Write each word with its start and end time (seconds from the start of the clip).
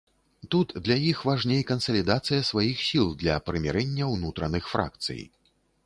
Тут 0.53 0.71
для 0.87 0.97
іх 1.09 1.19
важней 1.31 1.61
кансалідацыя 1.73 2.41
сваіх 2.51 2.77
сіл 2.87 3.07
для 3.23 3.39
прымірэння 3.51 4.13
ўнутраных 4.17 4.63
фракцый. 4.77 5.21